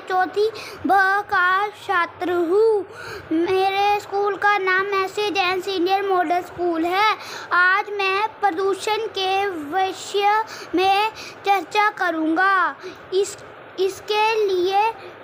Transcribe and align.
चौथी 0.00 0.48
ब 0.86 0.92
का 1.30 1.68
छात्र 1.68 2.32
हूँ। 2.48 2.86
मेरे 3.32 4.00
स्कूल 4.00 4.36
का 4.36 4.56
नाम 4.58 4.86
ऐसे 4.94 5.30
जैन 5.30 5.60
सीनियर 5.60 6.02
मॉडल 6.02 6.40
स्कूल 6.40 6.84
है। 6.84 7.16
आज 7.52 7.90
मैं 7.90 8.26
प्रदूषण 8.40 9.06
के 9.18 9.46
विषय 9.46 10.44
में 10.74 11.10
चर्चा 11.46 11.88
करूँगा। 12.00 12.76
इस, 13.14 13.36
इसके 13.80 14.24
लिए 14.46 14.82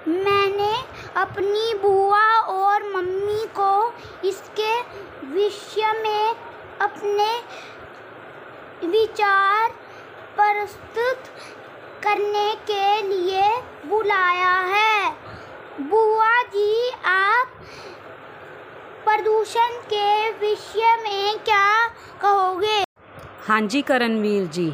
मैंने 0.08 0.72
अपनी 1.16 1.74
बुआ 1.82 2.27
और 2.38 2.88
मम्मी 2.95 3.45
को 3.58 3.72
इसके 4.29 4.80
विषय 5.34 5.93
में 6.02 6.34
अपने 6.80 7.30
विचार 8.88 9.70
प्रस्तुत 10.38 11.32
करने 12.02 12.52
के 12.70 12.85
बुलाया 13.88 14.52
है। 14.52 15.10
बुआ 15.80 16.42
जी, 16.42 16.90
आप 17.06 17.46
प्रदूषण 19.04 19.80
के 19.86 20.30
विषय 20.30 20.96
में 21.02 21.38
क्या 21.38 21.86
कहोगे? 22.22 22.84
हाँ 23.48 23.60
जी, 23.60 23.82
करणवीर 23.82 24.46
जी। 24.46 24.70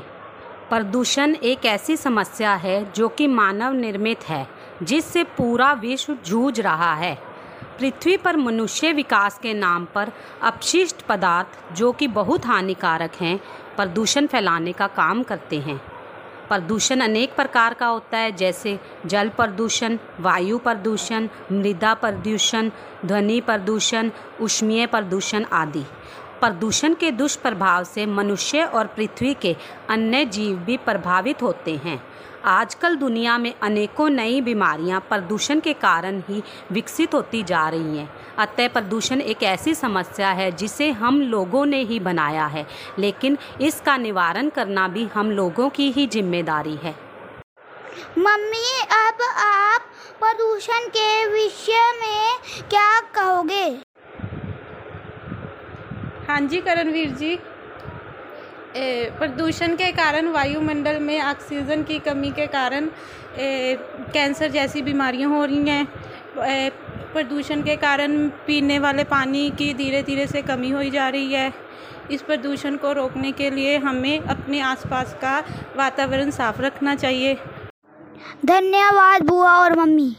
प्रदूषण 0.69 1.35
एक 1.35 1.65
ऐसी 1.65 1.97
समस्या 1.97 2.55
है 2.55 2.93
जो 2.93 3.09
कि 3.09 3.27
मानव 3.27 3.73
निर्मित 3.73 4.29
है, 4.29 4.49
जिससे 4.83 5.25
पूरा 5.25 5.73
विश्व 5.73 6.15
जूझ 6.15 6.61
रहा 6.61 6.95
है। 6.95 7.15
पृथ्वी 7.79 8.17
पर 8.17 8.37
मनुष्य 8.37 8.93
विकास 8.93 9.39
के 9.39 9.55
नाम 9.55 9.85
पर 9.85 10.13
अपशिष्ट 10.43 11.03
पदार्थ, 11.03 11.75
जो 11.75 11.93
कि 11.93 12.07
बहुत 12.09 12.47
हानिकारक 12.47 13.13
हैं, 13.21 13.39
प्रदूषण 13.77 14.27
फैलाने 14.27 14.73
का 14.73 14.87
काम 14.87 15.23
करते 15.23 15.59
हैं। 15.59 15.92
प्रदूषण 16.49 17.01
अनेक 17.01 17.37
प्रकार 17.37 17.75
का 17.75 17.87
होता 17.87 18.19
है, 18.19 18.33
जैसे 18.33 18.81
जल 19.07 19.29
प्रदूषण, 19.29 19.99
वायु 20.21 20.59
प्रदूषण, 20.59 21.29
मृदा 21.53 21.95
प्रदूषण, 21.95 22.71
ध्वनि 23.07 23.41
प्रदूषण, 23.41 24.11
उष्मीय 24.41 24.87
प्रदूषण 24.87 25.45
आदि। 25.45 25.85
प्रदूषण 26.43 26.95
के 26.95 27.11
दुष्प्रभाव 27.11 27.85
से 27.85 28.05
मनुष्य 28.09 28.63
और 28.65 28.87
पृथ्वी 28.87 29.35
के 29.35 29.55
अन्य 29.91 30.25
जीव 30.27 30.57
भी 30.57 30.77
प्रभावित 30.77 31.43
होते 31.43 31.75
हैं। 31.75 32.03
आजकल 32.45 32.97
दुनिया 32.97 33.37
में 33.39 33.53
अनेकों 33.63 34.09
नई 34.11 34.41
बीमारियाँ 34.41 35.01
प्रदूषण 35.01 35.61
के 35.61 35.73
कारण 35.73 36.19
ही 36.21 36.43
विकसित 36.73 37.15
होती 37.15 37.43
जा 37.43 37.69
रही 37.69 37.99
हैं। 37.99 38.09
अतः 38.39 38.69
प्रदूषण 38.69 39.21
एक 39.21 39.43
ऐसी 39.43 39.75
समस्या 39.75 40.31
है 40.31 40.51
जिसे 40.53 40.91
हम 40.93 41.21
लोगों 41.23 41.65
ने 41.67 41.83
ही 41.83 42.01
बनाया 42.01 42.47
है, 42.47 42.67
लेकिन 42.99 43.39
इसका 43.61 43.97
निवारण 43.97 44.49
करना 44.49 44.89
भी 44.89 45.05
हम 45.15 45.31
लोगों 45.31 45.69
की 45.69 45.91
ही 45.91 46.07
ज़िम्मेदारी 46.07 46.77
है। 46.77 46.95
मम्मी, 48.19 48.67
अब 48.91 49.23
आप 49.39 49.89
प्रदूषण 50.21 50.89
के 50.89 51.27
विषय 51.29 51.91
में 52.01 52.69
क्या 52.71 53.01
कहोगे? 53.15 53.92
हाँ 56.33 56.41
जी, 56.41 56.59
करणवीर 56.61 57.11
जी। 57.11 57.37
प्रदूषण 59.19 59.75
के 59.77 59.91
कारण 59.93 60.29
वायुमंडल 60.33 60.99
में 61.01 61.21
ऑक्सीजन 61.23 61.83
की 61.83 61.99
कमी 61.99 62.31
के 62.31 62.47
कारण 62.47 62.89
कैंसर 63.37 64.51
जैसी 64.51 64.83
बीमारियाँ 64.83 65.31
हो 65.31 65.45
रही 65.45 65.69
हैं। 65.69 65.87
प्रदूषण 67.13 67.63
के 67.63 67.77
कारण 67.77 68.17
पीने 68.47 68.79
वाले 68.79 69.05
पानी 69.05 69.49
की 69.51 69.73
धीरे 69.75 70.03
धीरे 70.03 70.27
से 70.27 70.43
कमी 70.43 70.71
होई 70.71 70.91
जा 70.91 71.09
रही 71.09 71.33
है। 71.35 71.53
इस 72.11 72.23
प्रदूषण 72.23 72.77
को 72.77 72.93
रोकने 72.93 73.33
के 73.33 73.51
लिए 73.51 73.77
हमें 73.79 74.19
अपने 74.19 74.61
आसपास 74.63 75.15
का 75.23 75.39
वातावरण 75.77 76.31
साफ़ 76.31 76.63
रखना 76.63 76.95
चाहिए। 76.97 77.35
धन्यवाद, 78.47 79.23
बुआ 79.23 79.53
और 79.55 79.79
मम्मी। 79.79 80.15